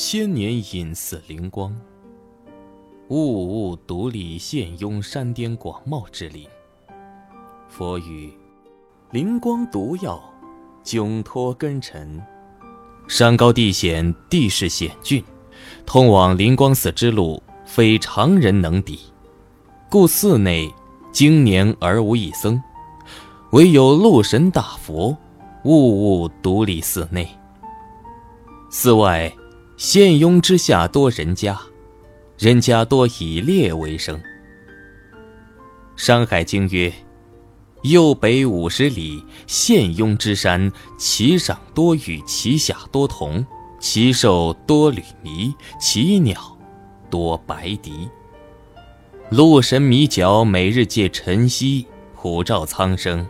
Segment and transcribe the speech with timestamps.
[0.00, 1.74] 千年隐寺灵光，
[3.08, 6.46] 物物独立现拥山巅广袤之林。
[7.68, 8.32] 佛语：
[9.10, 10.22] 灵光独耀，
[10.84, 12.22] 迥脱根尘。
[13.08, 15.20] 山高地险，地势险峻，
[15.84, 19.00] 通往灵光寺之路非常人能抵，
[19.90, 20.72] 故寺内
[21.10, 22.62] 经年而无一僧，
[23.50, 25.16] 唯有鹿神大佛，
[25.64, 27.28] 物物独立寺内。
[28.70, 29.28] 寺外。
[29.78, 31.56] 县雍之下多人家，
[32.36, 34.16] 人家多以猎为生。
[35.94, 36.92] 《山海经》曰
[37.82, 43.46] ：“右北五十里，县雍之山，其上多雨，其下多铜，
[43.78, 46.58] 其兽多履弥，其鸟
[47.08, 48.08] 多白狄。
[49.30, 53.24] 鹿神弥角每日借晨曦，普照苍生。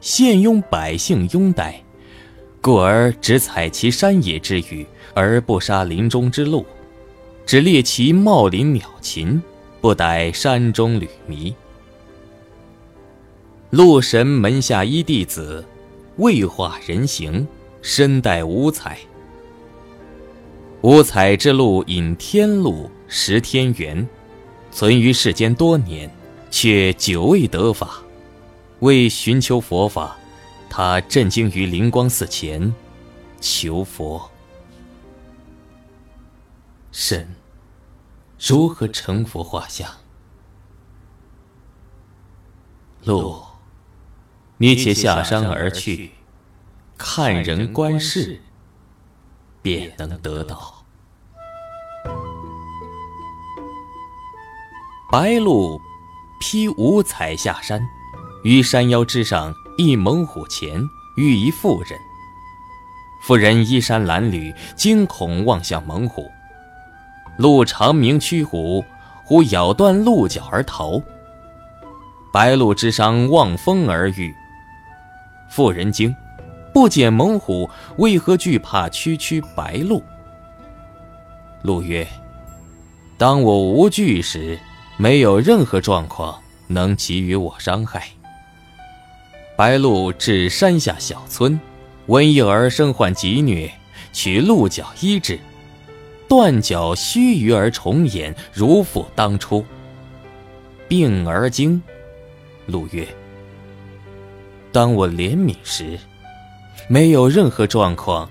[0.00, 1.80] 县雍百姓拥戴，
[2.66, 4.84] 故而只采其山野之鱼。”
[5.18, 6.66] 而不杀林中之鹿，
[7.46, 9.42] 只猎其茂林鸟禽，
[9.80, 11.54] 不逮山中旅迷。
[13.70, 15.64] 鹿神门下一弟子，
[16.16, 17.48] 未化人形，
[17.80, 18.98] 身带五彩。
[20.82, 24.06] 五彩之鹿引天鹿，食天元，
[24.70, 26.10] 存于世间多年，
[26.50, 28.02] 却久未得法。
[28.80, 30.14] 为寻求佛法，
[30.68, 32.74] 他震惊于灵光寺前，
[33.40, 34.30] 求佛。
[36.92, 37.34] 神
[38.38, 39.90] 如何成佛画像？
[43.04, 43.42] 鹿，
[44.56, 46.12] 你且下山而去，
[46.98, 48.40] 看人观事，
[49.62, 50.84] 便能得到。
[55.10, 55.80] 白鹿
[56.40, 57.86] 披五彩下山，
[58.42, 60.82] 于山腰之上一猛虎前
[61.16, 61.98] 遇一妇人。
[63.22, 66.30] 妇人衣衫褴褛，惊恐望向猛虎。
[67.36, 68.82] 鹿长鸣驱虎，
[69.24, 71.02] 虎咬断鹿角而逃。
[72.32, 74.34] 白鹿之伤望风而愈。
[75.50, 76.14] 妇人惊，
[76.72, 77.68] 不解猛虎
[77.98, 80.02] 为何惧怕区区白鹿。
[81.62, 82.06] 鹿曰
[83.18, 84.58] ：“当我无惧时，
[84.96, 88.08] 没有任何状况能给予我伤害。”
[89.56, 91.58] 白鹿至山下小村，
[92.08, 93.70] 闻一儿身患疾疟，
[94.12, 95.40] 取鹿角医治。
[96.28, 99.64] 断脚须臾而重演，如复当初。
[100.86, 101.80] 病而惊，
[102.66, 103.08] 陆曰
[104.70, 105.98] ：“当我怜悯时，
[106.86, 108.28] 没有任何状况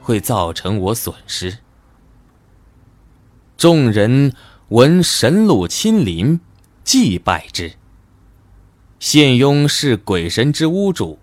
[0.00, 1.56] 会造成我损失。”
[3.56, 4.32] 众人
[4.68, 6.40] 闻神鹿亲临，
[6.82, 7.72] 祭拜之。
[8.98, 11.18] 县雍是鬼神之屋主，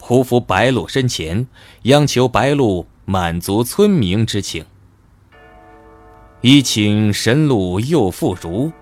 [0.00, 1.46] 匍匐白鹿身前，
[1.82, 4.64] 央求白鹿满足村民之情。
[6.40, 8.72] 一请神鹿又复如，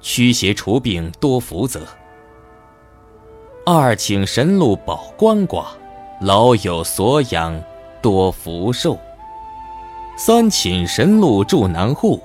[0.00, 1.80] 驱邪除病多福泽；
[3.64, 5.66] 二请神鹿保鳏寡，
[6.20, 7.62] 老有所养
[8.00, 8.96] 多福寿；
[10.16, 12.20] 三请神鹿助难户，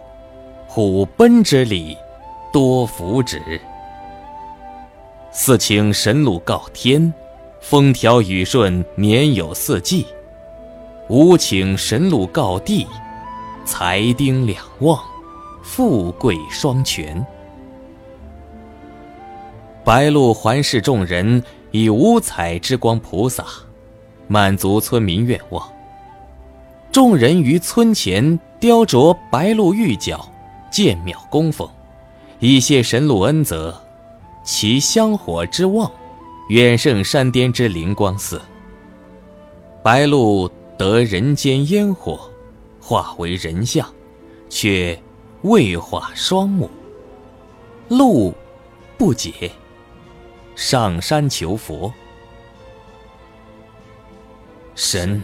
[0.65, 1.97] 虎奔之礼
[2.51, 3.39] 多福祉；
[5.35, 7.11] 四请神鹿告天，
[7.59, 10.05] 风调雨顺年有四季；
[11.09, 12.85] 五请神鹿告地。
[13.65, 15.01] 财丁两旺，
[15.63, 17.25] 富贵双全。
[19.83, 21.41] 白鹿环视众人，
[21.71, 23.43] 以五彩之光菩萨，
[24.27, 25.67] 满足村民愿望。
[26.91, 30.29] 众人于村前雕琢白鹿玉角，
[30.71, 31.67] 建庙供奉，
[32.37, 33.82] 以谢神鹿恩泽。
[34.43, 35.91] 其香火之旺，
[36.49, 38.41] 远胜山巅之灵光寺。
[39.81, 42.29] 白鹿得人间烟火。
[42.85, 43.89] 化为人像，
[44.49, 45.01] 却
[45.43, 46.69] 未化双目。
[47.87, 48.33] 鹿
[48.97, 49.49] 不解，
[50.53, 51.93] 上山求佛。
[54.75, 55.21] 神，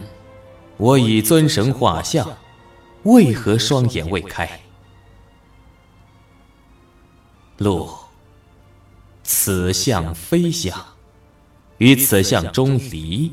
[0.78, 2.26] 我以尊神画像，
[3.02, 4.48] 为何双眼未开？
[7.58, 7.90] 鹿，
[9.32, 10.76] 此相非相，
[11.78, 13.30] 于此相中离，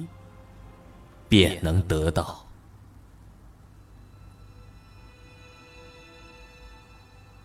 [1.27, 2.45] 便能得到。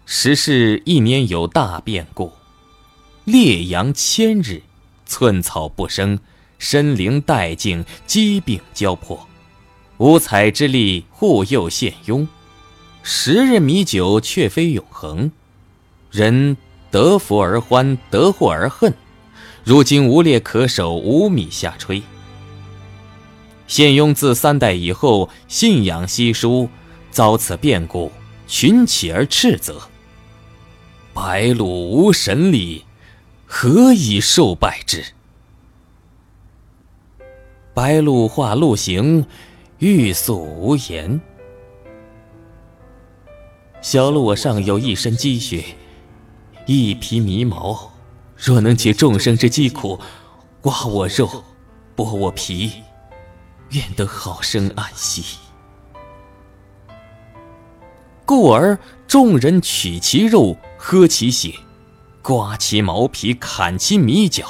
[0.04, 2.30] 时是一年有大变故，
[3.24, 4.60] 烈阳千日，
[5.06, 6.18] 寸草不生，
[6.58, 9.26] 生灵殆尽，疾病交迫。
[9.96, 12.28] 五彩之力护佑县雍，
[13.02, 15.32] 十日米酒却非永恒。
[16.10, 16.58] 人
[16.92, 18.92] 得福而欢，得祸而恨。
[19.64, 22.02] 如今无猎可守，无米下炊。
[23.66, 26.68] 献雍自三代以后，信仰稀疏，
[27.10, 28.12] 遭此变故，
[28.46, 29.80] 群起而斥责。
[31.14, 32.84] 白鹿无神力，
[33.46, 35.02] 何以受败之？
[37.72, 39.24] 白鹿化鹿形，
[39.78, 41.18] 欲诉无言。
[43.80, 45.64] 小鹿我尚有一身积雪，
[46.66, 47.92] 一匹迷毛，
[48.36, 49.98] 若能解众生之疾苦，
[50.60, 51.44] 刮我肉，
[51.96, 52.72] 剥我皮，
[53.70, 55.38] 愿得好生安息。
[58.24, 58.78] 故而
[59.08, 61.52] 众人取其肉，喝其血，
[62.22, 64.46] 刮其毛皮，砍其米角。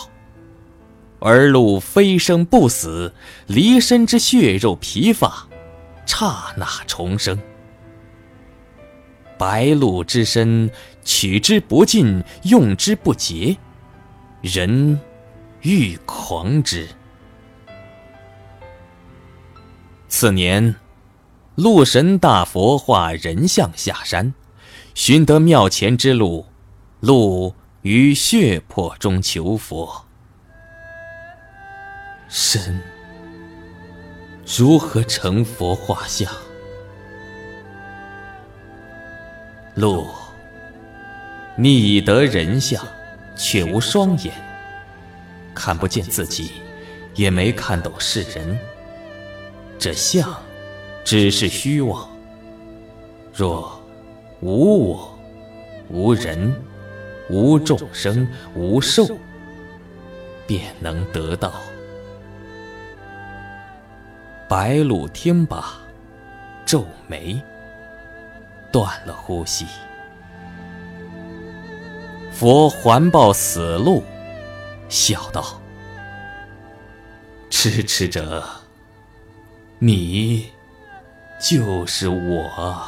[1.19, 3.15] 而鹿飞生不死，
[3.47, 5.49] 离身之血肉皮发，
[6.05, 7.39] 刹那重生。
[9.43, 10.71] 白鹿之身，
[11.05, 13.57] 取之不尽，用之不竭，
[14.41, 15.01] 人
[15.63, 16.89] 欲狂之。
[20.07, 20.77] 次年。
[21.57, 24.33] 鹿神大佛化人像下山，
[24.95, 26.47] 寻得庙前之路，
[27.01, 30.07] 鹿于血泊中求佛。
[32.29, 32.81] 神
[34.57, 36.33] 如何成佛画像？
[39.75, 40.07] 鹿，
[41.57, 42.85] 你已得人相，
[43.37, 44.33] 却无双眼，
[45.55, 46.53] 看不见自己，
[47.15, 48.59] 也没看懂世人。
[49.79, 50.33] 这相。
[51.05, 52.09] 只是虚妄。
[53.35, 53.83] 若
[54.41, 55.19] 无我、
[55.89, 56.55] 无人、
[57.29, 59.19] 无众生、无寿，
[60.47, 61.55] 便能得道。
[64.49, 65.75] 白鹿听罢，
[66.65, 67.43] 皱眉，
[68.73, 69.67] 断了呼吸。
[72.33, 74.03] 佛环抱死路，
[74.89, 75.61] 笑道
[77.51, 78.45] ：“痴痴者，
[79.79, 80.51] 你。”
[81.39, 82.87] 就是我。